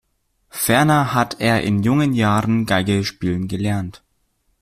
Ferner 0.49 1.13
hat 1.13 1.39
er 1.41 1.61
in 1.61 1.83
jungen 1.83 2.13
Jahren 2.15 2.65
Geige 2.65 3.03
spielen 3.03 3.47
gelernt. 3.47 4.01